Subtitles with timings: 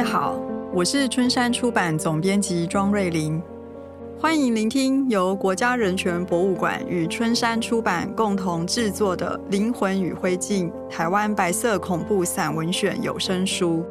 [0.00, 0.40] 位好，
[0.72, 3.38] 我是春山出版总编辑庄瑞玲，
[4.18, 13.84] 欢迎聆听由国家人权博物馆与春山出版共同制作的《灵魂与灰烬：台湾白色恐怖散文选》有声书。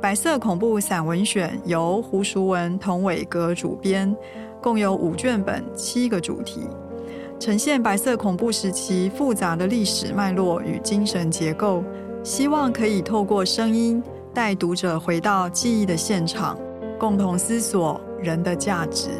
[0.00, 4.16] 白色恐怖散文选由胡淑文、童伟格主编，
[4.62, 6.66] 共有五卷本，七个主题，
[7.38, 11.84] 呈现白色恐怖时期复杂的历史脉络与精神结构，
[12.24, 14.02] 希望可以透过声音。
[14.34, 16.58] 带读者回到记忆的现场，
[16.98, 19.10] 共同思索人的价值。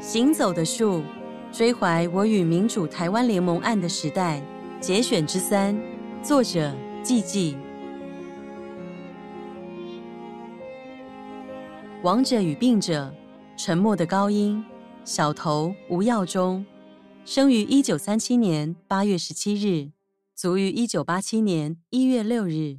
[0.00, 1.02] 行走的树。
[1.52, 4.42] 追怀我与民主台湾联盟案的时代，
[4.80, 5.78] 节选之三，
[6.22, 7.54] 作者季季。
[12.02, 13.14] 亡者与病者，
[13.54, 14.64] 沉默的高音，
[15.04, 16.64] 小头吴耀中，
[17.26, 19.92] 生于一九三七年八月十七日，
[20.34, 22.78] 卒于一九八七年一月六日。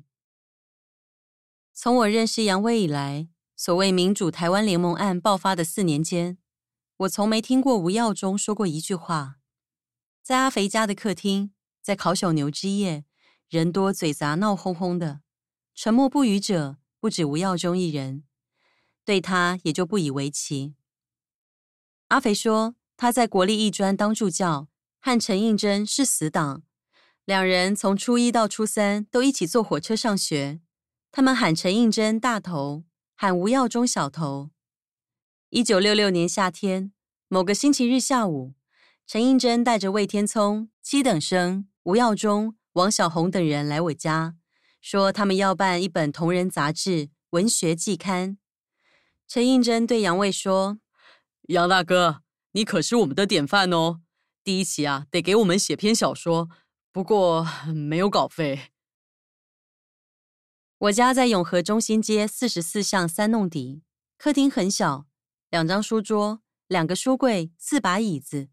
[1.76, 6.40] 从我认识杨威以来，所谓民主台湾联盟案爆发的四年间。
[6.98, 9.38] 我从没听过吴耀中说过一句话。
[10.22, 13.06] 在阿肥家的客厅，在烤小牛之夜，
[13.50, 15.22] 人多嘴杂闹哄哄的，
[15.76, 18.24] 沉默不语者不止吴耀中一人，
[19.04, 20.76] 对他也就不以为奇。
[22.10, 24.70] 阿肥说他在国立艺专当助教，
[25.02, 26.64] 和陈映真是死党，
[27.26, 30.62] 两人从初一到初三都一起坐火车上学，
[31.12, 32.84] 他们喊陈映真大头，
[33.16, 34.52] 喊吴耀中小头。
[35.56, 36.92] 一九六六年夏天，
[37.28, 38.56] 某个星期日下午，
[39.06, 44.36] 陈映真带着魏天聪、七等生、吴耀中、王小红等人来我家，
[44.82, 46.90] 说他们要办一本同人杂志
[47.30, 48.32] 《文学季刊》。
[49.28, 50.80] 陈映真对杨卫说
[51.50, 52.24] ：“杨大哥，
[52.54, 54.02] 你可是我们的典范哦！
[54.44, 56.50] 第一期啊，得给我们写篇小说，
[56.92, 58.72] 不过没有稿费。”
[60.86, 63.84] 我家在永和中心街四十四巷三弄底，
[64.18, 65.06] 客厅很小。
[65.54, 68.50] 两张书桌，两个书柜，四把椅子。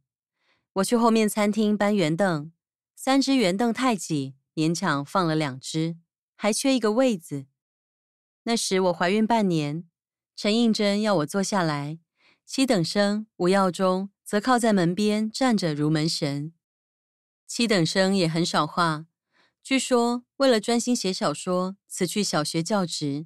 [0.75, 2.53] 我去后面餐厅搬圆凳，
[2.95, 5.97] 三只圆凳太挤，勉强放了两只，
[6.37, 7.47] 还缺一个位子。
[8.43, 9.89] 那时我怀孕半年，
[10.37, 11.99] 陈映真要我坐下来，
[12.45, 16.53] 七等生吴耀中则靠在门边站着如门神。
[17.47, 19.07] 七等生也很少话，
[19.63, 23.25] 据说为了专心写小说，辞去小学教职，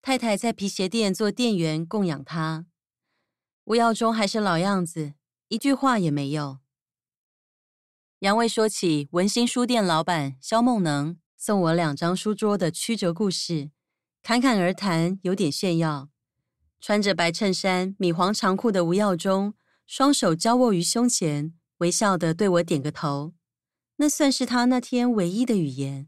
[0.00, 2.66] 太太在皮鞋店做店员供养他。
[3.66, 5.14] 吴耀中还是老样子，
[5.48, 6.60] 一句话也没有。
[8.20, 13.72] 杨卫说起文心书店老板萧梦能送我两张书桌的曲折故事，
[14.22, 16.10] 侃侃而谈，有点炫耀。
[16.80, 23.34] 穿着白衬衫、米黄长裤的吴耀中，双手交握于胸前，微笑的对我点个头。
[23.96, 26.06] 那算是他那天唯一的语言。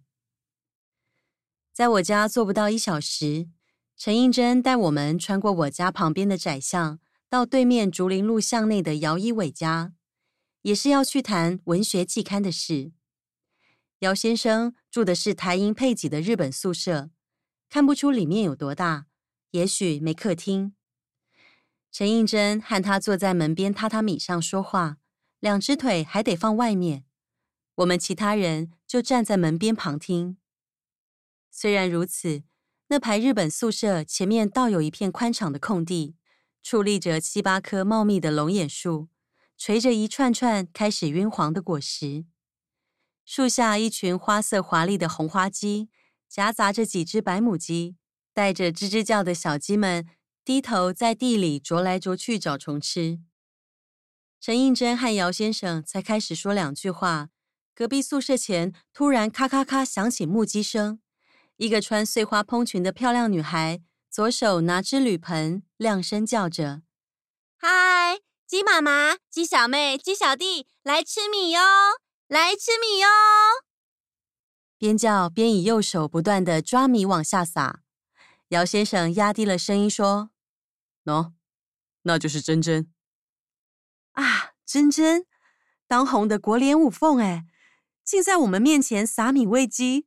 [1.73, 3.49] 在我家坐不到一小时，
[3.97, 7.01] 陈映真带我们穿过我家旁边的窄巷。
[7.31, 9.93] 到对面竹林路巷内的姚一伟家，
[10.63, 12.93] 也是要去谈文学季刊的事。
[13.99, 17.11] 姚先生住的是台英配给的日本宿舍，
[17.69, 19.09] 看不出里面有多大，
[19.51, 20.75] 也许没客厅。
[21.93, 24.97] 陈映真和他坐在门边榻榻米上说话，
[25.39, 27.05] 两只腿还得放外面。
[27.75, 30.39] 我们其他人就站在门边旁听。
[31.51, 32.43] 虽然如此，
[32.89, 36.15] 那排日本宿舍前面倒有一片宽敞的空地。
[36.65, 39.09] 矗立着七八棵茂密的龙眼树，
[39.57, 42.27] 垂着一串串开始晕黄的果实。
[43.25, 45.89] 树下一群花色华丽的红花鸡，
[46.29, 47.97] 夹杂着几只白母鸡，
[48.33, 50.07] 带着吱吱叫的小鸡们
[50.45, 53.21] 低头在地里啄来啄去找虫吃。
[54.41, 57.31] 陈映真和姚先生才开始说两句话，
[57.75, 61.01] 隔壁宿舍前突然咔咔咔响起木屐声，
[61.57, 63.83] 一个穿碎花蓬裙的漂亮女孩。
[64.11, 66.83] 左手拿只铝盆，亮声叫着
[67.57, 71.61] ：“嗨，鸡妈妈、鸡小妹、鸡小弟，来吃米哟，
[72.27, 73.07] 来吃米哟！”
[74.79, 77.83] 边叫边以右手不断的抓米往下撒。
[78.49, 80.31] 姚先生压低了声音说
[81.05, 81.35] ：“喏，
[82.03, 82.91] 那就是珍珍
[84.13, 85.27] 啊，珍珍，
[85.87, 87.45] 当红的国联五凤哎，
[88.03, 90.07] 竟在我们面前撒米喂鸡。”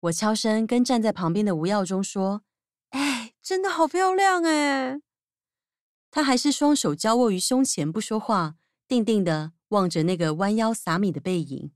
[0.00, 2.42] 我悄声跟站在旁边的吴耀中说。
[2.90, 5.00] 哎，真的好漂亮哎！
[6.10, 8.56] 他还是双手交握于胸前不说话，
[8.88, 11.72] 定定的望着那个弯腰撒米的背影。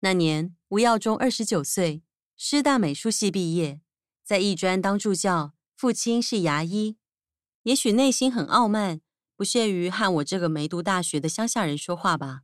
[0.00, 2.02] 那年吴耀中二十九岁，
[2.36, 3.80] 师大美术系毕业，
[4.24, 6.96] 在艺专当助教，父亲是牙医。
[7.64, 9.02] 也许内心很傲慢，
[9.36, 12.40] 不屑于和我这个没读大学的乡下人说话吧。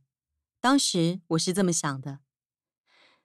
[0.61, 2.19] 当时我是这么想的。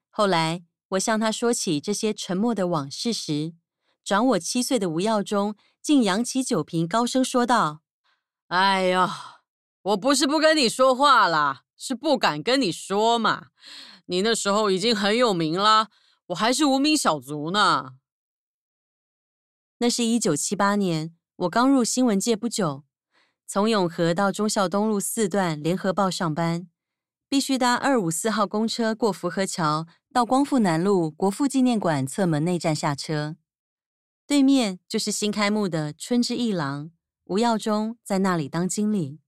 [0.08, 3.54] 后来我向他说起这些沉默的往事时，
[4.04, 7.82] 长我七岁的吴耀中竟扬起酒瓶，高声说道
[8.48, 9.40] ：“哎呀，
[9.82, 13.46] 我不是不跟你说话啦，是不敢跟你说嘛。
[14.06, 15.88] 你那时候已经很有名了，
[16.26, 17.92] 我还是无名小卒呢。”
[19.78, 21.14] 那是一九七八年。
[21.36, 22.84] 我刚入新闻界不久，
[23.46, 26.68] 从永和到忠孝东路四段联合报上班，
[27.28, 33.36] 必须搭二五四号公车过福和桥，到光复南路国父纪念馆侧门内站下车。
[34.32, 36.90] 对面就是新开幕的春之一郎，
[37.24, 39.20] 吴耀中在那里当经理。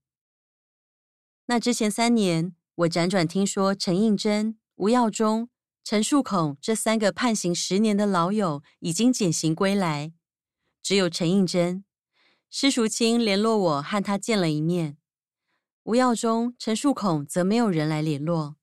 [1.45, 5.51] 那之前三年，我辗转听说陈映真、吴耀中、
[5.83, 10.11] 陈树孔这三个判刑十年的老友已经减刑归来，
[10.81, 11.85] 只有陈映真。
[12.49, 14.97] 施淑清联络我和他见了一面，
[15.83, 18.55] 吴耀中、陈树孔则没有人来联络。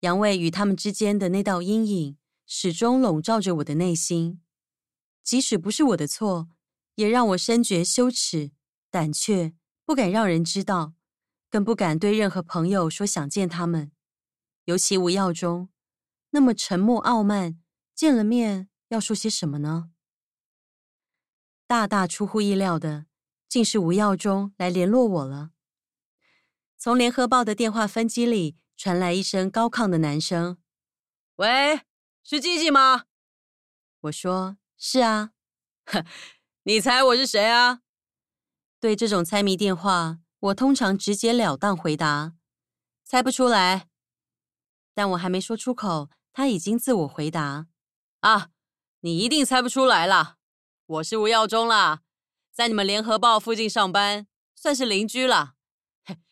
[0.00, 2.16] 杨卫与他们之间的那道阴影
[2.46, 4.40] 始终笼罩着我的内心，
[5.26, 6.48] 即使不是我的错，
[6.94, 8.52] 也让我深觉羞耻、
[8.90, 10.94] 胆怯，不敢让人知道，
[11.50, 13.90] 更不敢对任何朋友说想见他们。
[14.66, 15.68] 尤其吴耀中，
[16.30, 17.60] 那么沉默傲慢，
[17.92, 19.90] 见了面要说些什么呢？
[21.66, 23.06] 大大出乎意料的，
[23.48, 25.50] 竟是吴耀中来联络我了。
[26.78, 30.58] 从联合报的电话分机里传来一声高亢的男声
[31.36, 31.80] ：“喂，
[32.22, 33.06] 是季季吗？”
[34.02, 35.30] 我说：“是啊。
[36.64, 37.80] ”“你猜我是谁啊？”
[38.80, 42.34] 对这种猜谜电话，我通常直截了当回答
[43.04, 43.88] ：“猜不出来。”
[44.94, 47.66] 但我还没说出口，他已经自我回答
[48.20, 48.50] ：“啊，
[49.00, 50.36] 你一定猜不出来了。”
[50.86, 52.02] 我是吴耀中啦，
[52.52, 55.54] 在你们联合报附近上班，算是邻居了。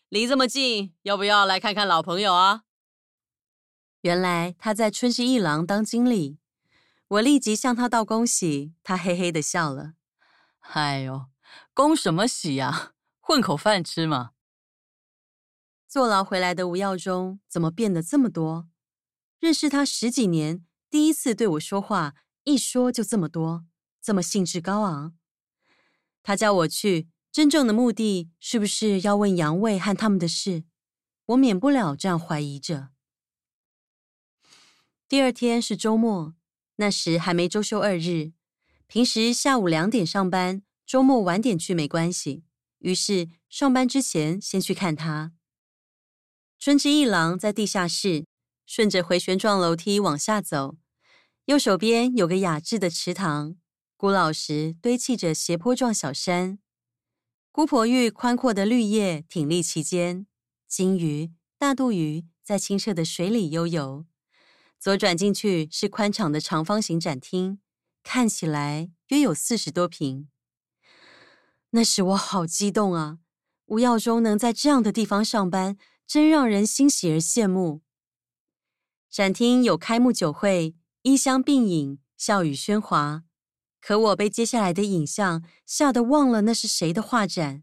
[0.08, 2.62] 离这么近，要不要来看看老朋友啊？
[4.02, 6.38] 原来他在春之一郎当经理，
[7.14, 9.94] 我立即向他道恭喜，他嘿嘿的笑了。
[10.60, 11.26] 哎呦，
[11.72, 12.94] 恭什么喜呀？
[13.20, 14.32] 混口饭吃嘛。
[15.86, 18.68] 坐牢回来的吴耀中怎么变得这么多？
[19.38, 23.64] 认识他十几年，第一次对我说话，一说就这么多。
[24.00, 25.14] 这么兴致高昂，
[26.22, 30.64] 他叫我去，真正的目的是不是要问杨卫和他们的事？
[31.26, 32.90] 我免不了这样怀疑着。
[35.08, 36.34] 第二天是周末，
[36.76, 38.32] 那时还没周休二日，
[38.86, 42.44] 平时下午两点上班，周末晚点去没关系。
[42.80, 45.32] 于是上班之前先去看他。
[46.58, 48.26] 春之一郎在地下室，
[48.66, 50.76] 顺着回旋状楼梯往下走，
[51.44, 53.56] 右手边有个雅致的池塘。
[53.96, 56.58] 古老时堆砌着斜坡状小山，
[57.52, 60.26] 姑婆玉宽阔的绿叶挺立其间，
[60.66, 64.04] 金鱼、大肚鱼在清澈的水里悠游。
[64.84, 67.58] 左转进去是宽敞的长方形展厅，
[68.02, 70.28] 看起来约有四十多平。
[71.70, 73.20] 那时我好激动啊！
[73.64, 77.80] 吴耀中能在这样的地方上班，真让人欣喜而羡慕。
[79.08, 83.24] 展厅有开幕酒会，衣香鬓影，笑语喧哗。
[83.80, 87.62] 可我被接下来的影像吓得忘了那是谁的画展。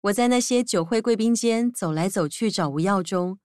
[0.00, 3.38] 我在那些酒会贵宾间走来走去找吴耀中，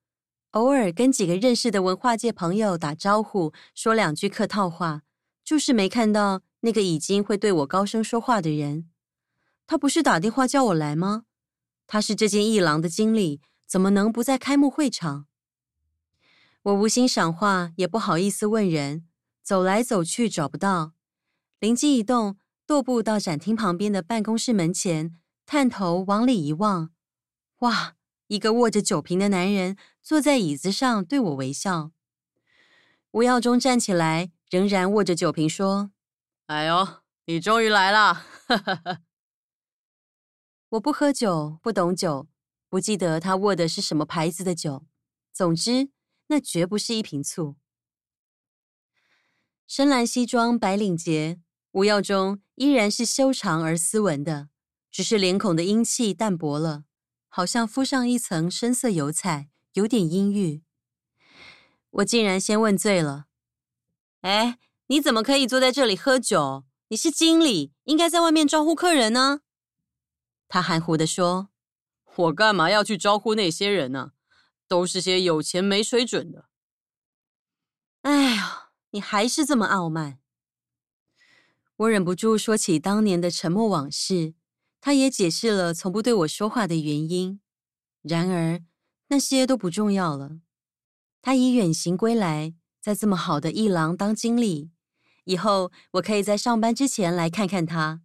[0.51, 5.01] 偶尔跟几个认识的文化界朋友打招呼，说两句客套话，
[5.43, 8.89] 就是没看到那个已经会对我高声说话的人。
[9.67, 11.23] 他不是打电话叫我来吗？
[11.85, 15.25] 他是这间艺廊的经理，怎么能不在开幕会场？
[16.63, 19.05] 我无心赏话，也不好意思问人，
[19.43, 20.93] 走来走去找不到。
[21.59, 26.91] 灵机一动，踱步到展厅旁边的办公室门前，探头往里一望，
[27.59, 27.95] 哇！
[28.27, 31.91] 一个握着酒瓶的男人坐在椅子上对我微笑。
[33.11, 35.91] 吴耀中站起来，仍然握着酒瓶，说
[36.47, 38.25] ：“哎呦，你终于来了！”
[40.69, 42.29] 我不喝酒，不懂酒，
[42.69, 44.85] 不记得他握的是什么牌子的酒。
[45.33, 45.89] 总之，
[46.27, 47.57] 那绝不是一瓶醋。
[49.67, 51.41] 深蓝西装，白领结。
[51.71, 54.47] 吴耀中依然是修长而斯文的，
[54.89, 56.85] 只是脸孔的英气淡薄了，
[57.27, 60.63] 好像敷上一层深色油彩，有点阴郁。
[61.91, 63.27] 我竟然先问醉了
[64.21, 64.57] ：“哎，
[64.87, 66.65] 你怎么可以坐在这里喝酒？
[66.87, 69.41] 你是经理，应该在外面招呼客人呢。”
[70.49, 71.49] 他含糊地说
[72.15, 74.13] ：“我干嘛要去招呼那些人呢？
[74.67, 76.49] 都是些有钱没水准的。”
[78.01, 80.17] 哎呀，你还是这么傲慢。
[81.75, 84.33] 我忍不住说起当年的沉默往事，
[84.81, 87.39] 他也解释了从不对我说话的原因。
[88.01, 88.63] 然而，
[89.07, 90.39] 那些都不重要了。
[91.21, 94.71] 他已远行归来，在这么好的一郎当经理，
[95.25, 98.01] 以后我可以在上班之前来看看他。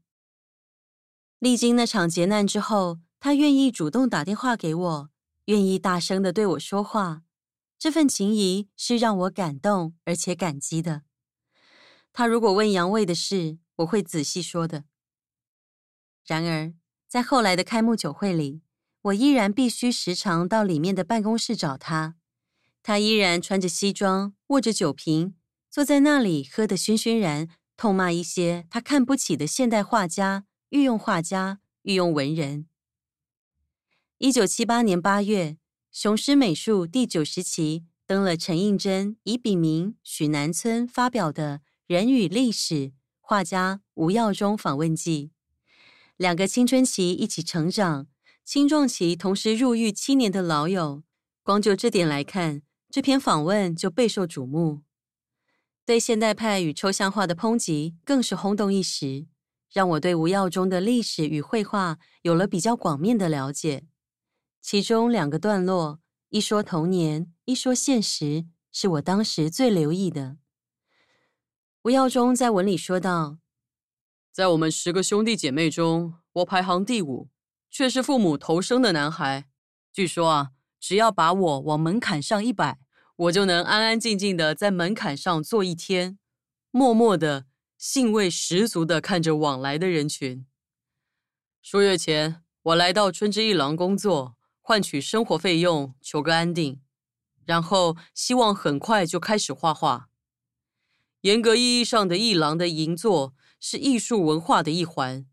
[1.38, 5.11] 历经那场劫难之后，他愿意主动打电话给我，
[5.47, 7.23] 愿意大声的对我说话。
[7.78, 11.02] 这份情谊是让我感动而且感激的。
[12.12, 14.85] 他如果问杨卫的事，我会仔细说的。
[16.25, 16.73] 然而，
[17.09, 18.62] 在后来的开幕酒会里，
[19.02, 22.16] 我依然必须时常到里面的办公室找他。
[22.82, 25.35] 他依然穿着西装，握着酒瓶，
[25.71, 32.66] 坐在那里喝得醺醺然，痛骂一些他看不起的现代画家、御用画家、御用文人。
[34.18, 35.59] 一九七八年八月。
[35.94, 42.75] 雄狮美术第九十期登了陈映真以笔名许南村发表的《人与历史》
[43.21, 45.32] 画家吴耀中访问记。
[46.16, 48.06] 两个青春期一起成长、
[48.45, 51.05] 青壮期同时入狱七年的老友，
[51.43, 54.83] 光就这点来看，这篇访问就备受瞩目。
[55.85, 59.27] 对现代派与抽象画的抨击更是轰动一时，
[59.73, 63.85] 让我对吴耀中的历史与绘画有了比较广面的了解。
[64.61, 70.37] 其中两个段落，一说童年，一说现实，是我当时最留意的。
[71.83, 73.39] 吴耀中在文里说道
[74.31, 77.29] ：“在我们十个兄弟姐妹中，我排行第五，
[77.73, 79.49] 却是父母头生的男孩。
[79.93, 82.79] 据说啊，只要把我往门槛上一摆，
[83.17, 86.19] 我就能安安静静的在门槛上坐一天，
[86.71, 90.47] 默默的、兴味十足的看着往来的人群。
[91.61, 96.81] 数月前，我来到春之艺廊工作。”换取生活费用，求个安定，
[97.45, 100.09] 然后希望很快就开始画画。
[101.23, 105.26] 严格意义上的艺廊的银座是艺术文化的一环，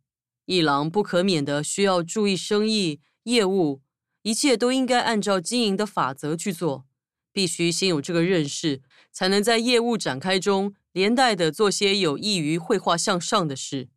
[0.49, 3.83] 一郎不可免的需要注意生意业务，
[4.23, 6.87] 一切都应该按照经营的法则去做，
[7.31, 13.89] 必须先有这个认识，才能在业务展开中连带的做些有益于绘画向上的事。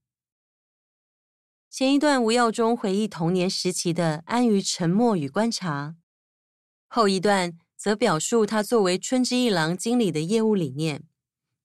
[1.71, 5.97] 前一段吴耀中回忆童年时期的安于沉默与观察，
[6.87, 11.05] 后一段则表述他作为春之一郎经理的业务理念。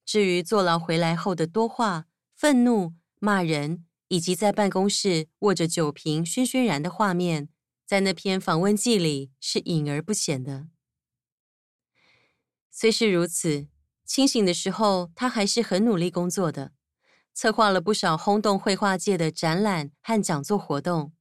[0.06, 7.48] 至于坐牢回来后的多话、愤怒、骂人，以及在办公室握着酒瓶醺醺然的画面，
[7.86, 10.68] 在那篇访问记里是隐而不显的。
[12.70, 13.68] 虽是如此，
[14.04, 16.72] 清醒的时候，他还是很努力工作的。
[17.34, 21.12] 策划了不少轰动绘画界的展览和讲座活动，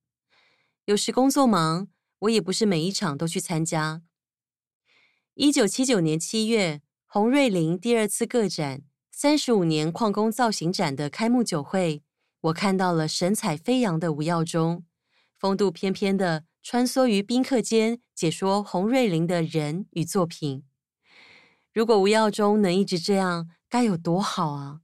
[0.86, 1.90] 有时工作忙，
[2.20, 4.02] 我也不是每一场都去参加。
[5.36, 12.04] 一九七九年七月，洪瑞麟第二次个展“三十五年矿工造型展”的开幕酒会，
[12.48, 14.86] 我看到了神采飞扬的吴耀中，
[15.38, 20.64] 风度翩翩的穿梭于宾客间，解说洪瑞麟的人与作品。
[21.74, 24.80] 如果吴耀中能一直这样，该有多好啊！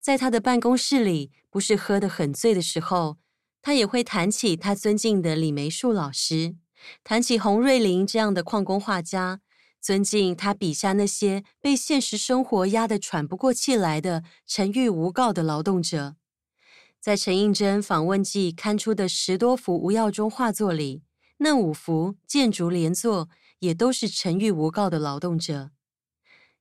[0.00, 3.16] 在他的办公室里，不是喝得很醉的时候，
[3.62, 6.56] 他也会谈起他尊敬的李梅树老师，
[7.02, 9.40] 谈起洪瑞麟这样的矿工画家，
[9.80, 16.16] 尊敬他笔下那些被现实生活压得喘不过气来的沉郁无告的劳动者。
[17.04, 21.02] 在陈映真访问记刊出的十多幅吴耀中画作里，
[21.36, 25.70] 那五幅建筑连作也都是沉郁无告的劳动者，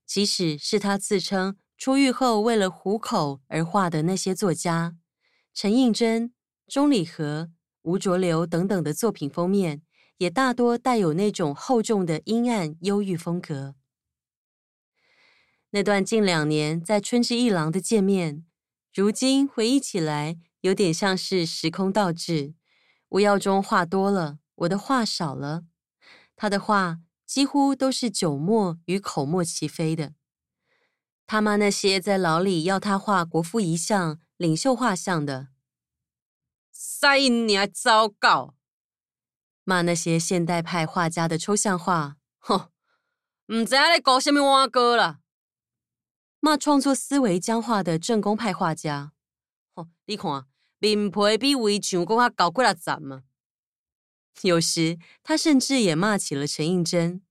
[0.05, 1.55] 即使是他自称。
[1.77, 4.97] 出狱后为了糊口而画的那些作家，
[5.53, 6.33] 陈映真、
[6.67, 7.49] 钟理和、
[7.83, 9.81] 吴浊流等等的作品封面，
[10.17, 13.75] 也大多带有那种厚重的阴暗忧郁风格。
[15.69, 18.43] 那段近两年在春之一郎的见面，
[18.95, 22.53] 如今回忆起来，有点像是时空倒置。
[23.09, 25.63] 吴耀中画多了，我的画少了。
[26.35, 30.13] 他的话几乎都是酒墨与口沫齐飞的。
[31.25, 35.47] 他骂那些在牢里要他画国父遗像、领袖画像的，
[36.71, 38.53] 塞你还糟糕！
[39.63, 42.69] 骂那些现代派画家的抽象画，哼，
[43.47, 45.21] 唔知你搞什么碗糕啦！
[46.45, 49.13] 骂创作思维僵化的正宫派画家，
[49.75, 50.45] 哼，你看
[50.77, 53.23] 面皮比围墙更加高几啊层嘛！
[54.41, 57.21] 有时他甚至也骂起了陈映真，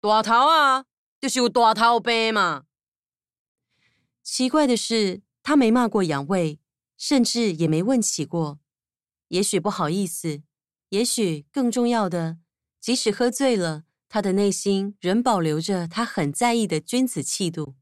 [0.00, 0.86] 大头啊，
[1.20, 2.64] 就是有大头病嘛！
[4.24, 6.58] 奇怪的是，他没骂过杨卫，
[6.96, 8.58] 甚至也没问起过。
[9.28, 10.42] 也许不好意思，
[10.88, 12.38] 也许更重要的，
[12.80, 17.76] 即使喝醉了，他的内心仍保留着他很在意的君子气度。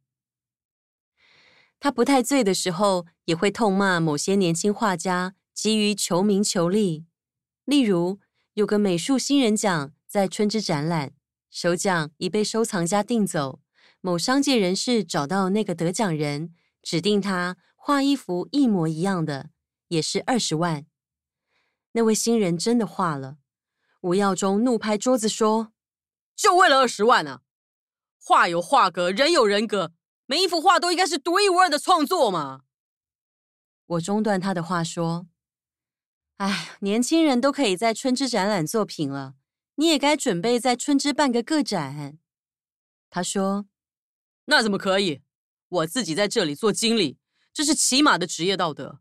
[1.78, 7.06] 他不太醉的时候，也会痛骂某些年轻画家急于求名求利。
[7.64, 8.18] 例如，
[8.54, 11.12] 有个美术新人奖在春之展览，
[11.50, 13.60] 首奖已被收藏家订走。
[14.00, 19.50] 某商界人士找到那个得奖人，指定他画一幅一模一样的，
[19.88, 20.86] 也是二十万。
[21.92, 23.38] 那位新人真的画了。
[24.02, 25.72] 吴耀中怒拍桌子说
[26.36, 27.40] ：“就为了二十万啊！
[28.18, 29.92] 画有画格，人有人格，
[30.26, 32.62] 每一幅画都应该是独一无二的创作嘛！”
[33.86, 35.26] 我中断他的话说
[36.38, 39.34] ：“哎，年轻人都可以在春之展览作品了，
[39.76, 42.18] 你也该准备在春之办个个展。”
[43.08, 43.66] 他说
[44.46, 45.22] ：“那怎么可以？
[45.68, 47.18] 我自己在这里做经理，
[47.52, 49.00] 这是起码的职业道德。”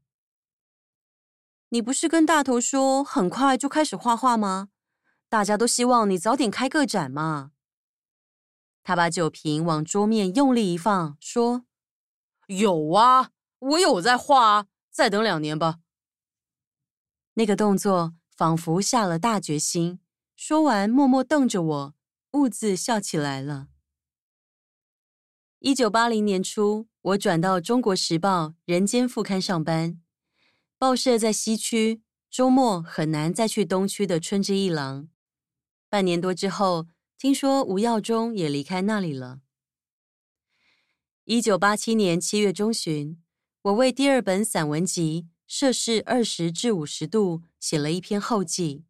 [1.70, 4.70] 你不是跟大头说很快就开始画画吗？
[5.28, 7.52] 大家都希望你早点开个展嘛。
[8.88, 11.66] 他把酒瓶往桌面用力一放，说
[12.46, 15.80] ：“有啊，我有在画啊，再等两年吧。”
[17.34, 20.00] 那个动作仿佛下了大决心。
[20.36, 21.96] 说完，默默瞪着我，
[22.34, 23.70] 兀自笑起来了。
[25.58, 30.00] 一九八零年初，我转到《中国时报》《人间副刊》上班。
[30.78, 35.08] 报社在西区，周末很难再去东区的春之一郎。
[35.90, 36.86] 半年多之后，
[37.18, 39.40] 听说吴耀中也离开那里了。
[41.24, 43.22] 一九八七年七月中旬，
[43.62, 48.84] 我为第二本散文集《摄氏二十至五十度》写了一篇后记。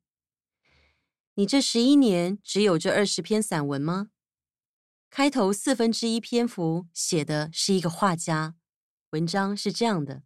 [1.36, 4.10] 你这十一年只有这二十篇散文吗？
[5.10, 8.55] 开头四分之一篇幅写的是一个画家，
[9.12, 10.24] 文章是这样的。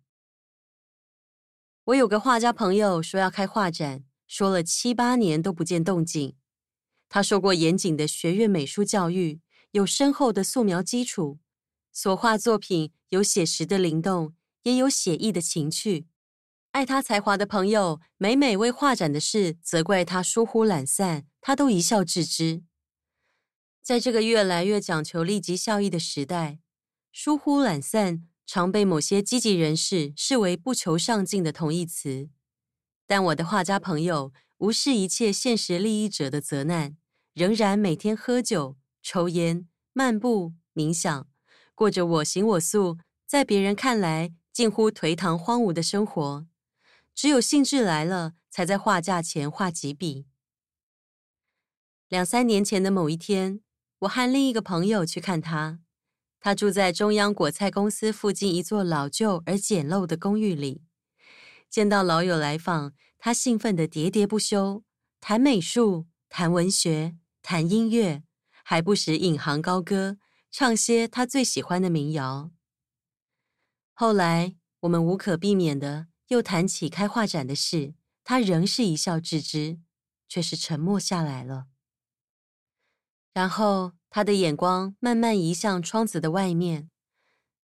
[1.83, 6.37] 我有个画家朋友说要开画展，说了七八年都不见动静。
[7.09, 11.39] 他受过严谨的学院美术教育，有深厚的素描基础，
[11.91, 16.05] 所画作品有写实的灵动，也有写意的情趣。
[16.71, 22.61] 爱他才华的朋友每每为画展的事责怪他疏忽懒散，他都一笑置之。
[23.81, 26.59] 在这个越来越讲求立即效益的时代，
[27.11, 32.29] 疏忽懒散常被某些积极人士视为不求上进的同义词，
[33.07, 36.95] 但我的画家朋友无视一切现实利益者的责难，
[37.33, 41.27] 仍然每天喝酒、抽烟、漫步、冥想，
[41.73, 46.47] 过着我行我素，在别人看来近乎颓唐荒芜的生活。
[47.15, 50.25] 只有兴致来了，才在画架前画几笔。
[52.07, 53.61] 两三年前的某一天，
[53.99, 55.79] 我和另一个朋友去看他。
[56.41, 60.83] 他住在中央果菜公司附近一座老旧而简陋的公寓里。
[61.69, 64.83] 见到老友来访，他兴奋的喋喋不休，
[65.19, 68.23] 谈美术，谈文学，谈音乐，
[68.63, 70.17] 还不时引吭高歌，
[70.49, 72.51] 唱些他最喜欢的民谣。
[73.93, 79.79] 后来，我们无可避免的又谈起开画展的事，他仍是一笑置之，
[80.29, 81.67] 却是沉默下来了。
[83.33, 83.93] 然后。
[84.11, 86.89] 他的眼光慢慢移向窗子的外面，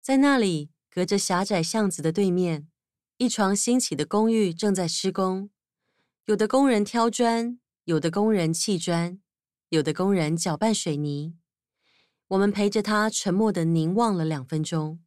[0.03, 2.69] 在那里，隔着狭窄巷子的对面，
[3.17, 5.49] 一幢新起的公寓正在施工。
[6.27, 9.21] 有的工人挑砖，有的工人砌砖，
[9.69, 11.39] 有的工人搅拌水泥。
[12.27, 14.99] 我们陪着他沉默的凝望了两分钟，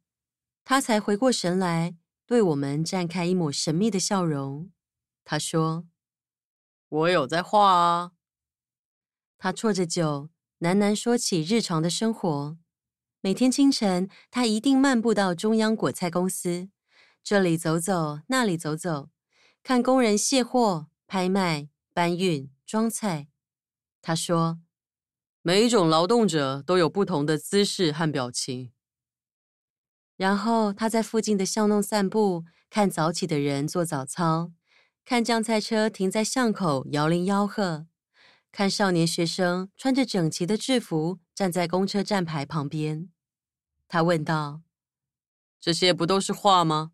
[0.64, 4.72] 他才回过神来，对我们绽开一抹神秘的笑容。
[5.26, 5.86] 他说
[6.88, 8.12] ：“我有在画啊。”
[9.36, 10.30] 他啜着酒。
[10.60, 12.58] 喃喃说起日常的生活。
[13.22, 16.68] 每天清晨，他一定漫步到中央果菜公司，
[17.22, 19.08] 这里走走，那里走走，
[19.62, 23.26] 看工人卸货、拍卖、搬运、装菜。
[24.00, 24.60] 他说
[25.42, 28.70] ：“每一种劳动者都有不同的姿势和表情。”
[30.16, 34.52] 然后他在附近的巷弄散步，看早起的人做早操，
[35.04, 37.88] 看酱菜车停在巷口摇铃吆喝。
[38.52, 43.10] 看少年学生穿着整齐的制服站在公车站牌旁边，
[43.88, 44.62] 他问道
[45.60, 46.92] ：“这些不都是画吗？”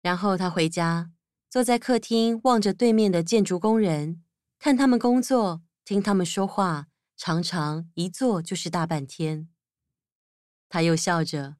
[0.00, 1.10] 然后他回家，
[1.54, 4.24] 坐在客厅望着对面的建筑工人，
[4.58, 9.48] 看他们工作，听他们说话，常常一坐就是大半天。
[10.68, 11.58] 他又笑着：“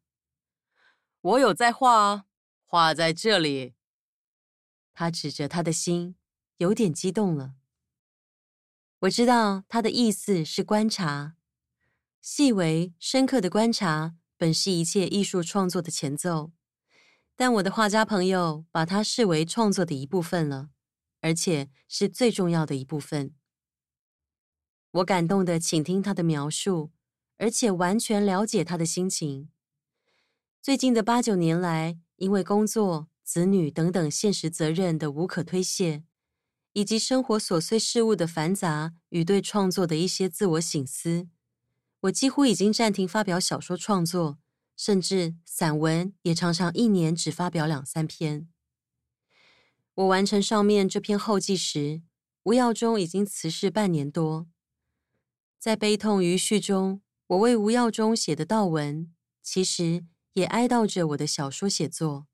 [1.23, 2.27] 我有在画，
[2.65, 3.75] 画在这里。”
[4.93, 6.17] 他指着他的心，
[6.57, 7.55] 有点激动了。
[9.03, 11.37] 我知道他的意思是观察，
[12.21, 16.51] 细微深刻的观察本是一切艺术创作的前奏，
[17.37, 20.71] 但我的画家朋友把它视为创作的一部分了，
[21.21, 23.35] 而且是最重要的一部分。
[24.93, 26.93] 我感动的倾听他的描述，
[27.39, 29.49] 而且完全了解他的心情。
[30.63, 36.05] 最近的八九年来，因为工作、子女等等现实责任的无可推卸，
[36.73, 41.27] 以及生活琐碎事物的繁杂与对创作的一些自我省思，
[42.03, 44.39] 我几乎已经暂停发表小说创作，
[44.77, 48.49] 甚至散文也常常一年只发表两三篇。
[49.95, 52.03] 我完成上面这篇后记时，
[52.43, 54.49] 吴耀中已经辞世半年多。
[55.59, 62.27] 在悲痛余绪中，我为吴耀中写的悼文，其实也哀悼着我的小说写作。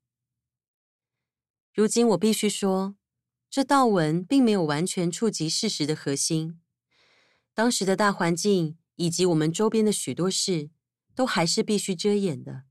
[1.73, 2.95] 如今我必须说，
[3.49, 6.59] 这悼文并没有完全触及事实的核心。
[7.53, 10.71] 当时的大环境以及我们周边的许多事，
[11.15, 12.63] 都还是必须遮掩的。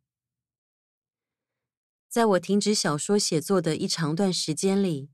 [2.09, 5.11] 在我停止小说写作的一长段时间里，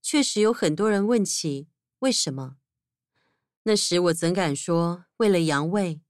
[0.00, 2.56] 确实有很多人问起为什么。
[3.64, 6.00] 那时我怎敢说为了阳痿？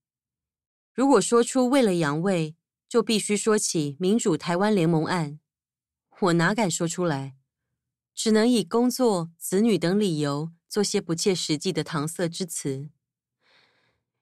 [0.92, 2.54] 如果说出为了阳痿，
[2.86, 5.40] 就必须说起民主台湾联盟案。
[6.20, 7.36] 我哪敢说出来，
[8.14, 12.90] 只能以工作、子女等理由做些不切实际的搪塞之词。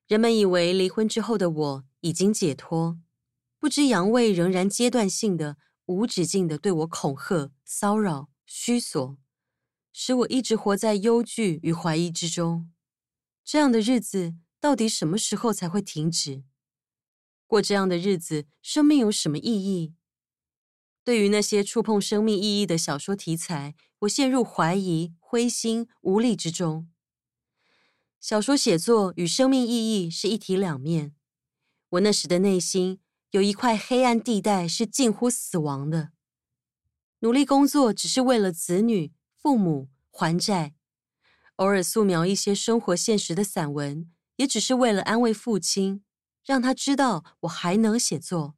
[0.06, 2.98] 人们以为离婚之后的我已经解脱，
[3.58, 9.16] 不知杨卫仍然阶段性的、无止境的对我恐吓、骚扰、虚索，
[9.90, 12.70] 使我一直活在忧惧与怀疑之中。
[13.42, 16.44] 这样的日子到底什么时候才会停止？
[17.46, 19.94] 过这样的日子，生命有什么意义？
[21.02, 26.90] 对于那些触碰生命意义的小说题材，我陷入怀疑、灰心、无力之中。
[28.20, 31.13] 小说写作与生命意义是一体两面。
[31.94, 32.98] 我那时的内心
[33.30, 36.10] 有一块黑暗地带是近乎死亡的。
[37.20, 40.74] 努力工作只是为了子女、父母还债，
[41.56, 46.02] 偶尔素描一些生活现实的散文，也只是为了安慰父亲，
[46.44, 48.56] 让他知道我还能写作。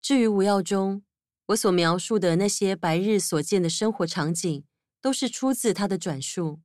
[0.00, 1.04] 至于吴耀中，
[1.46, 4.64] 我所描述的那些白日所见的生活场景，
[5.00, 6.60] 都是出自他的转述。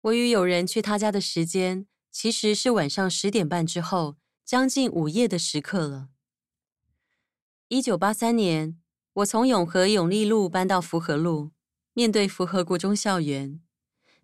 [0.00, 1.86] 我与友人去他家的时间，
[2.20, 6.08] 其实是晚上十点半之后，将近午夜的时刻了。
[7.68, 8.76] 一九八三年，
[9.12, 11.52] 我从永和永利路搬到福和路，
[11.92, 13.60] 面对福和国中校园，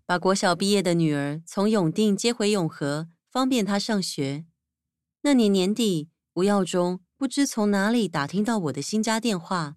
[0.05, 4.45] 把国小毕业的女儿从永定接回永和，方便她上学。
[5.23, 6.99] 那年年底，吴耀中。
[7.17, 9.77] 不知从哪里打听到我的新家电话，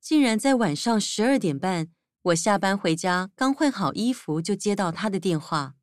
[0.00, 1.90] 竟然在晚上十二点半，
[2.22, 5.74] 我下班回家刚换好衣服就接到他的电话。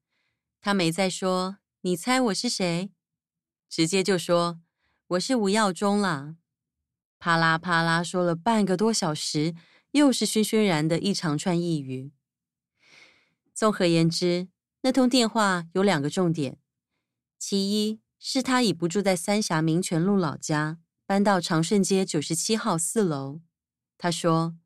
[0.60, 2.89] 他没再说“你猜我是谁”，
[3.69, 4.60] 直接就说
[5.10, 6.36] “我是吴耀中啦”。
[7.19, 9.54] 啪啦啪啦说了半个多小时，
[9.91, 12.12] 又是轩轩然的一长串呓语。
[13.54, 14.48] 综合言之，
[14.82, 16.58] 那通电话有两个重点：
[17.38, 20.80] 其一是他已不住在三峡民权路老家。
[21.06, 23.41] 搬到长顺街九十七号四楼，
[23.95, 24.58] 他说：“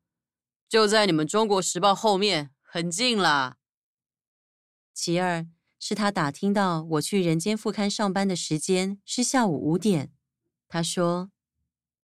[0.66, 3.58] 就在你们中国时报后面，很近啦。”
[4.94, 5.46] 其二
[5.80, 10.12] 是他打听到我去人间副刊上班的时间是下午五点，
[10.68, 11.32] 他说：“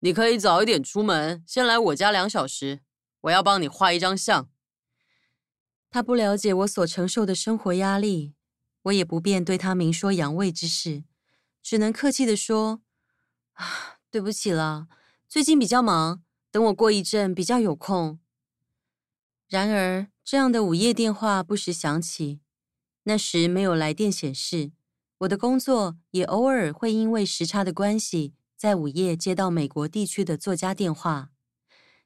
[0.01, 2.81] 你可以早一点出门，先来我家两小时，
[3.23, 4.49] 我要帮你画一张像。”
[5.91, 8.35] 他不了解我所承受的生活压力，
[8.85, 11.05] 我也不便对他明说养胃之事，
[11.63, 12.81] 只能客气地说
[13.53, 14.87] ：“啊。”对不起了，
[15.29, 18.21] 最近比较忙，等我过一阵比较有空。
[19.49, 22.41] 然而，这样的午夜电话不时响起，
[23.05, 24.73] 那时没有来电显示。
[25.19, 31.31] 我的工作也偶尔会因为时差的关系，在午夜接到美国地区的作家电话，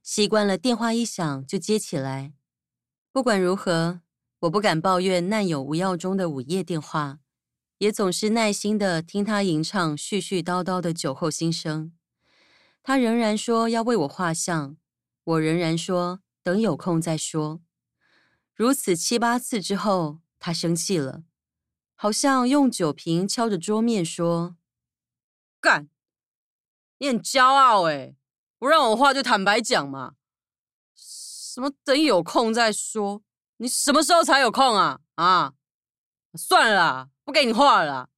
[0.02, 2.34] 习惯了电话一响就接起来。
[3.10, 4.02] 不管如何，
[4.40, 7.18] 我不敢抱怨难有吴耀中的午夜电话，
[7.78, 11.92] 也总是耐心的听他吟唱絮絮叨叨的酒后心声。
[12.82, 14.76] 他仍然说要为我画像，
[15.24, 17.60] 我仍然说等有空再说。
[18.54, 21.24] 如此七八次之后，他生气了，
[21.94, 24.56] 好像用酒瓶敲着桌面说
[25.60, 25.88] ：“干，
[26.98, 28.16] 你很骄傲诶，
[28.58, 30.14] 不让我画就坦白讲嘛。
[30.94, 33.22] 什么等有空再说？
[33.56, 35.00] 你什么时候才有空啊？
[35.16, 35.54] 啊，
[36.34, 38.08] 算了啦，不给你画了啦，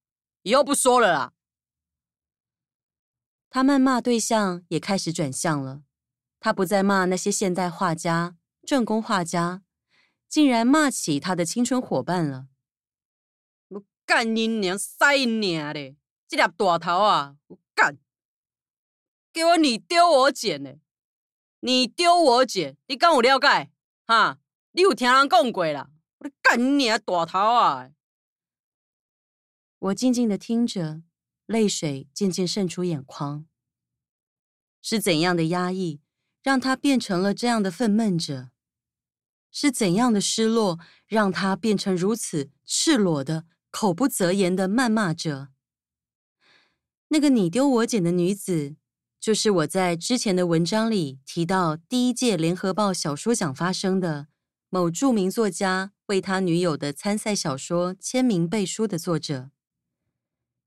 [0.43, 1.33] 以后不说了啦。”
[3.49, 5.81] 他谩骂对象也开始转向了，
[6.39, 9.63] 他不再骂那些现代画家、正宫画家，
[10.31, 12.47] 竟然骂起他的青春伙伴了。
[13.67, 15.93] 我干你娘，塞你娘的！
[16.25, 17.97] 这粒大头啊，我干！
[19.33, 20.79] 给我你丢我捡的，
[21.59, 23.69] 你丢我捡，你敢有了解？
[24.07, 24.39] 哈，
[24.71, 25.89] 你有听人讲过啦？
[26.19, 27.91] 我干你娘大头啊！
[29.79, 31.03] 我静静的听着，
[31.45, 33.45] 泪水渐渐渗出眼眶。
[34.81, 35.99] 是怎样的压抑，
[36.41, 38.50] 让他变成了这样的愤懑者？
[39.51, 45.49] 是怎样的失落，让他变成如此赤裸的、口不择言的谩骂者？
[47.09, 48.75] 那个你丢我捡的女子，
[49.19, 54.27] 就是我在之前的文章里提到第一届联合报小说奖发生的
[54.69, 59.51] 某著名作家为他女友的参赛小说签名背书的作者。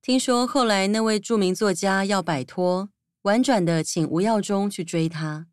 [0.02, 2.90] 听说后来那位著名作家要摆脱。
[3.22, 5.46] 婉转的请吴耀中去追他，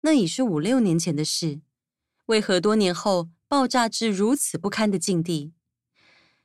[0.00, 1.60] 那已是五六年前的事。
[2.32, 5.52] 为何多年后爆炸至如此不堪的境地？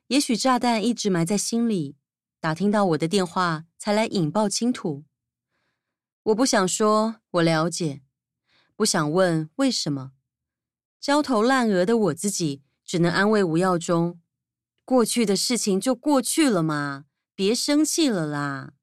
[0.07, 1.95] 也许炸弹一直埋在心里，
[2.41, 5.05] 打听到我的电话才来引爆倾吐。
[6.23, 8.01] 我不想说，我了解；
[8.75, 10.11] 不想问为什么。
[10.99, 14.19] 焦头烂额的我自己只能安慰吴耀中：
[14.83, 18.73] 过去的事情就过去了嘛，别生气了啦。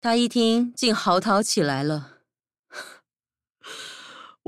[0.00, 2.09] 他一听，竟嚎啕起来了。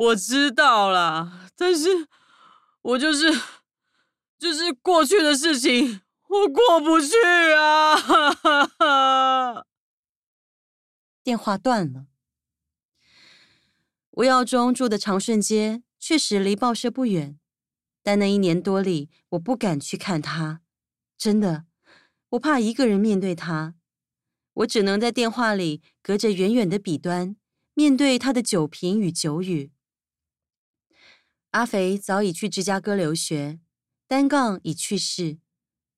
[0.02, 2.08] 我知道啦，但是
[2.82, 3.30] 我就是
[4.36, 7.14] 就是过去的事情，我过不去
[7.56, 9.62] 啊！
[11.22, 12.06] 电话断了。
[14.12, 17.38] 吴耀中住的长顺街确实离报社不远，
[18.02, 20.62] 但那一年多里，我不敢去看他，
[21.16, 21.66] 真的，
[22.30, 23.76] 我怕一个人面对他。
[24.54, 27.36] 我只能在电话里隔着远远的彼端，
[27.74, 29.70] 面对他的酒瓶与酒语。
[31.52, 33.60] 阿肥早已去芝加哥留学，
[34.06, 35.38] 单杠已去世。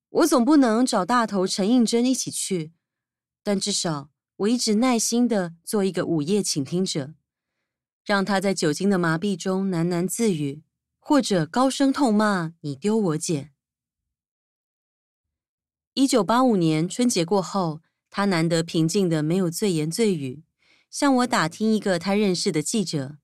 [0.09, 2.71] 我总不能找大头陈应真一起去，
[3.43, 7.15] 但至少我一直耐心地做一个午夜倾听者，
[8.05, 10.63] 让他在酒精的麻痹中喃喃自语，
[10.99, 13.51] 或者高声痛骂“你丢我捡”。
[15.93, 17.81] 一九八五年春节过后。
[18.07, 20.45] 他难得平静的没有醉言醉语，
[20.89, 23.17] 向我打听一个他认识的记者。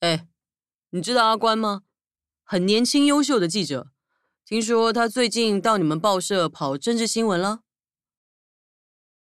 [0.00, 0.26] 哎，
[0.90, 1.82] 你知道阿关吗？
[2.44, 3.90] 很年轻优秀的记者，
[4.44, 7.62] 听说他最近到你们报社跑政治新闻了。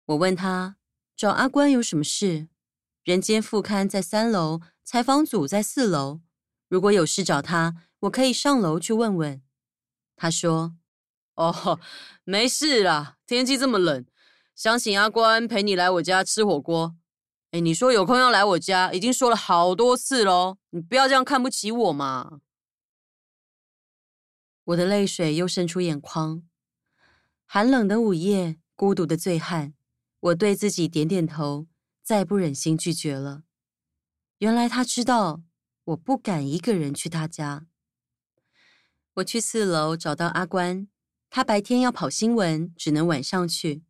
[0.06, 0.78] 我问他
[1.16, 2.48] 找阿关有什么事？
[3.04, 6.22] 人间副刊在三楼，采访组在四楼。
[6.68, 9.42] 如果有事找他，我可以上楼去问问。
[10.16, 10.76] 他说
[11.36, 11.80] ：“哦，
[12.24, 14.06] 没事啦，天气这么冷。”
[14.56, 16.96] 想请阿关陪你来我家吃火锅。
[17.54, 22.42] 哎，你说有空要来我家，已经说了好多次喽，你不要这样看不起我嘛。
[24.64, 26.42] 我的泪水又渗出眼眶。
[27.46, 29.76] 寒冷的午夜，孤独的醉汉，
[30.20, 31.68] 我对自己点点头，
[32.02, 33.44] 再不忍心拒绝了。
[34.40, 35.44] 原来他知道
[35.84, 37.68] 我不敢一个人去他家。
[39.14, 40.88] 我去四楼找到阿关，
[41.30, 43.84] 他白天要跑新闻，只能晚上去。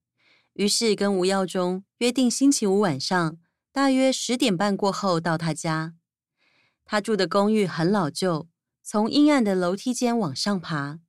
[0.51, 3.37] 于是跟吴耀中约定星期五晚上
[3.73, 5.95] 大约十点半过后到他家。
[6.85, 8.47] 他住的公寓很老旧，
[8.83, 10.99] 从阴暗的楼梯间往上爬。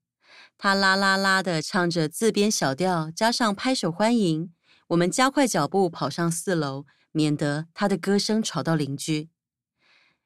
[0.57, 4.51] 他啦啦啦的唱着自编小调，加上拍手欢迎。
[4.89, 9.29] 我们加快脚步跑上四楼，免得他的歌声吵到邻居。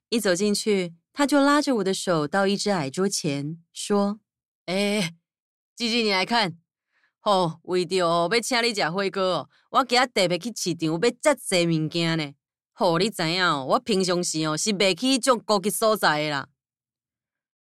[0.09, 4.21] 一走进去，他就拉着我的手到一只矮桌前，说
[4.67, 5.17] ：“哎，
[5.75, 6.59] 记记，你来看。”
[7.23, 12.33] 哦，为着要请你吃火锅哦，我今日特别去市场买遮济物件呢。
[12.77, 16.49] 哦，你知影哦，我平常时哦是袂去种高级所在啦。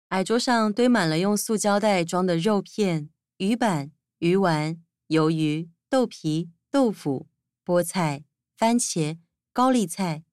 [0.09, 7.27] 矮桌上堆满了用塑胶袋装的肉片、鱼板、鱼丸、鱿鱼、豆皮、豆腐、
[7.65, 8.23] 菠菜、
[8.57, 9.19] 番茄、
[9.53, 10.23] 高丽菜。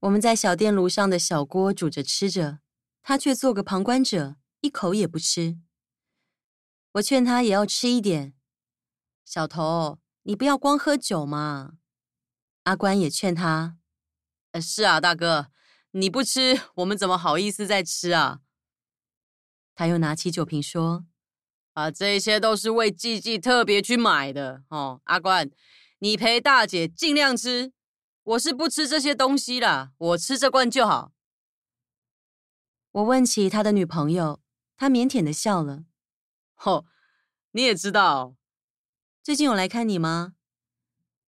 [0.00, 2.58] 我们在小电炉上的小锅煮着吃着，
[3.02, 5.58] 他却做个旁观者，一口也不吃。
[6.94, 8.34] 我劝他也要吃一点，
[9.24, 11.72] 小头，你不要光喝酒嘛。
[12.62, 13.76] 阿关也劝他，
[14.52, 15.48] 呃，是啊，大哥，
[15.90, 18.42] 你不吃，我们怎么好意思再吃啊？
[19.74, 21.04] 他又拿起酒瓶说
[21.74, 25.00] ：“啊，这些都是为季季特别去买的哦。
[25.04, 25.50] 阿关，
[25.98, 27.72] 你陪大姐尽量吃，
[28.22, 31.12] 我是不吃这些东西啦，我吃这罐就好。”
[32.92, 34.40] 我问起他的女朋友，
[34.76, 35.86] 他腼腆的笑了。
[36.62, 36.84] 哦，
[37.50, 38.36] 你也知道，
[39.22, 40.34] 最近有来看你吗？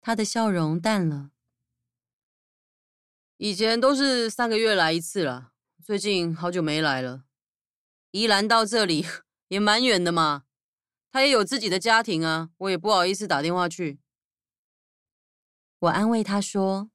[0.01, 1.31] 他的笑容淡了。
[3.37, 5.51] 以前都是三个月来一次了，
[5.83, 7.25] 最近好久没来了。
[8.11, 9.05] 宜兰到这里
[9.49, 10.45] 也蛮远的嘛，
[11.11, 13.99] 他也有自己的家庭啊，我也不好意思打电话去。
[15.79, 16.89] 我安慰他说：“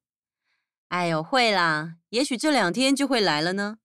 [0.89, 3.77] 哎呦，会啦，也许这两天就会来了呢。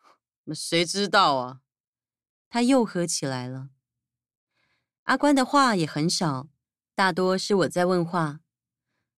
[0.52, 1.60] ”谁知道啊？
[2.56, 3.68] 他又喝起来了。
[5.02, 6.48] 阿关的话也很少，
[6.94, 8.40] 大多是我在问话。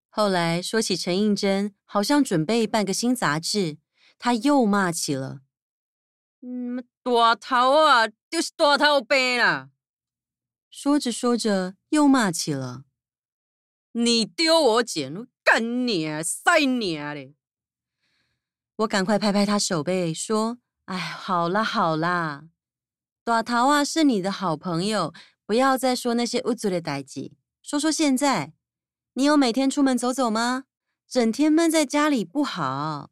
[0.08, 3.78] 后来说起陈映真，好像准备办个新杂志，
[4.18, 5.42] 他又骂起了
[6.42, 9.70] ：“嗯，大头啊，就是大头病啦。”
[10.68, 12.86] 说着说着又骂起了
[13.94, 17.36] ：“你丢我捡，干你啊，塞你啊嘞！”
[18.78, 22.48] 我赶快拍拍他手背，说：“哎，好啦好啦，
[23.28, 25.12] 大头啊是你的好朋友，
[25.44, 27.30] 不要再说那些无足的代志，
[27.62, 28.54] 说说现在，
[29.12, 30.64] 你有每天出门走走吗？
[31.06, 33.10] 整天闷在家里不好。”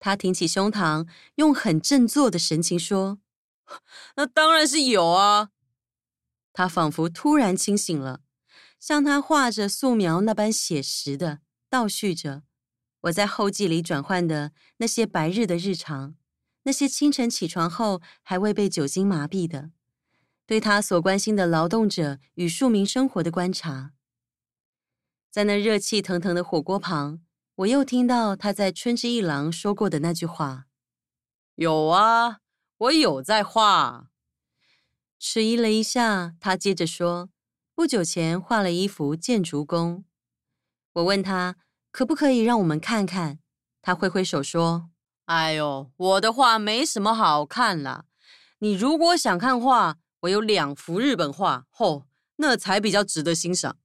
[0.00, 3.20] 他挺起胸膛，用很振作的神情说
[4.16, 5.50] ：“那当然是有啊。”
[6.52, 8.22] 他仿佛突然清醒了，
[8.80, 11.38] 像他画着素描那般写实的
[11.68, 12.42] 倒叙着。
[13.02, 16.16] 我在后记里转换的那些白日的日常，
[16.62, 19.70] 那些清晨起床后还未被酒精麻痹的，
[20.46, 23.92] 对他所关心的劳动者与庶民生活的观察，
[25.30, 27.20] 在那热气腾腾的火锅旁，
[27.56, 30.66] 我又听到他在《春之一郎》说过的那句话
[31.56, 32.40] ：“有啊，
[32.78, 34.10] 我有在画。”
[35.18, 37.30] 迟疑了一下，他接着说
[37.74, 40.04] ：“不久前画了一幅建筑工。”
[40.94, 41.56] 我问他。
[41.92, 43.40] 可不可以让我们看看？
[43.82, 44.89] 他挥挥手说
[45.30, 48.06] ：“哎呦，我的画没什么好看啦。
[48.58, 53.78] 你如果想看画，我有两幅日本画，吼，那才比较值得欣赏。”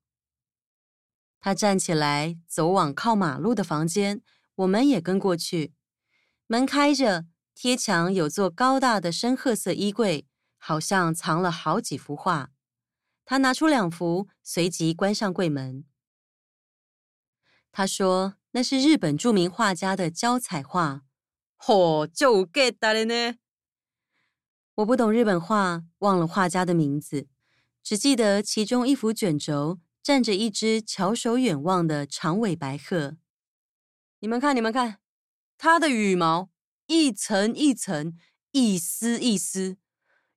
[1.40, 4.24] 他站起来，走往靠马路的房间，
[4.56, 5.76] 我们也跟过去。
[6.48, 10.28] 门开着，贴墙有座高大的深褐色衣柜，
[10.58, 12.50] 好像藏了好几幅画。
[13.24, 15.86] 他拿出两幅，随即关上柜门。
[17.72, 21.04] 他说：“那是日本著名画家的胶彩画。”
[21.58, 23.36] 嚯，就给他了呢。
[24.76, 27.28] 我不懂日本画，忘了画家的名字，
[27.82, 33.16] 只记得其中一幅卷轴站着一只翘首远望的长尾白鹤。
[34.20, 35.00] 你们看，你们看，
[35.58, 36.50] 它的羽毛
[36.88, 38.18] 一层一层，
[38.52, 39.78] 一丝一丝，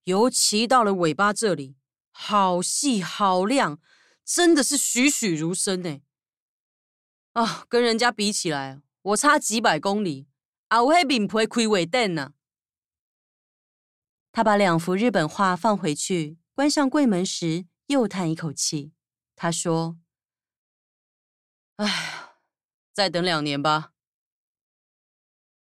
[0.04, 1.74] 尤其到了尾巴这里，
[2.12, 3.80] 好细好亮，
[4.24, 6.00] 真的是栩栩如生呢。
[7.32, 10.27] 啊、跟人家比起来，我差几百公里。
[10.68, 12.34] 啊，我还并不会亏尾灯呢。
[14.30, 18.92] 他把两幅日本画放回去，关上柜门时，又叹一口气。
[19.34, 19.98] 他说
[21.76, 22.36] ：“哎，
[22.92, 23.92] 再等两年吧。”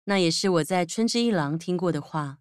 [0.05, 2.39] 那也是我在春之一郎听过的话。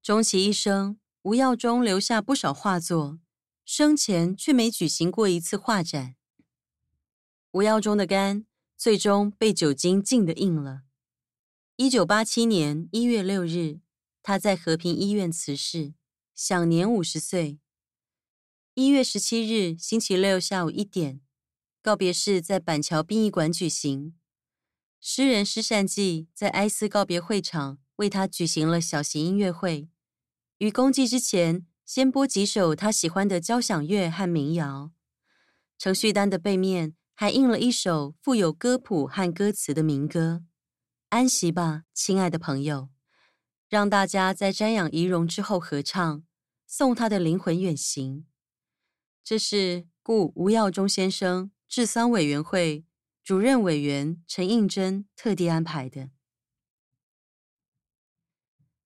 [0.00, 3.18] 终其一生，吴耀中留下不少画作，
[3.64, 6.14] 生前却没举行过一次画展。
[7.50, 10.84] 吴耀中的肝最终被酒精浸得硬了。
[11.80, 13.80] 一九八七年一月六日，
[14.22, 15.94] 他在和平医院辞世，
[16.34, 17.58] 享年五十岁。
[18.74, 21.22] 一月十七日星期六下午一点，
[21.80, 24.14] 告别式在板桥殡仪馆举行。
[25.00, 29.88] 诗人施善济在哀思告别会场为他举行了小型音乐会。
[30.58, 34.92] 于公祭之前，先播几首他喜欢的交响乐和民谣。
[35.78, 36.94] 程序单的背面。
[37.14, 40.40] 还印了一首富有歌谱和歌词的民歌，
[41.10, 42.82] 《安息吧，亲爱的朋友》，
[43.68, 46.22] 让大家在瞻仰遗容之后合唱，
[46.68, 48.26] 送他的灵魂远行。
[49.24, 52.84] 这是故吴耀中先生治丧委员会
[53.24, 56.10] 主任委员陈映真特地安排的。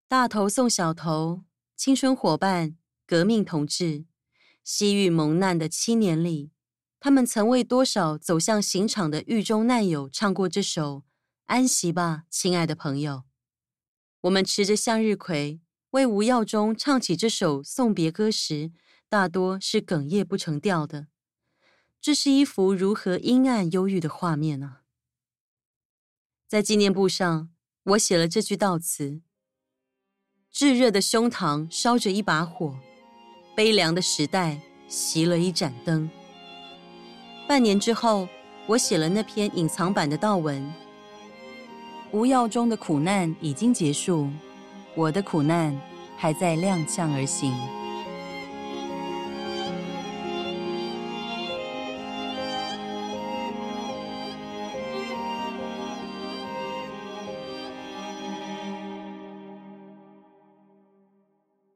[0.09, 1.45] 大头送小头，
[1.77, 4.07] 青春伙伴，革命同志，
[4.63, 6.53] 西域蒙难的七年里。
[6.99, 11.01] 他们曾为多少走向刑场的狱中难友唱过这首
[11.47, 13.17] 《安息吧，亲爱的朋友》。
[14.23, 18.73] 我们持着向日葵为吴耀中唱起这首送别歌时，
[19.11, 21.09] 大多是哽咽不成调的。
[22.01, 24.79] 这是一幅如何阴暗忧郁的画面呢？
[26.49, 27.51] 在纪念簿上，
[27.85, 29.21] 我写了这句悼词：
[30.51, 32.79] 炙热的胸膛烧着一把火，
[33.55, 36.09] 悲凉的时代熄了一盏灯。
[37.47, 38.27] 半年之后，
[38.69, 40.73] 我写了那篇隐藏版的悼文。
[42.15, 44.29] 无药中的苦难已经结束，
[44.95, 45.77] 我的苦难
[46.17, 47.53] 还在踉跄而行。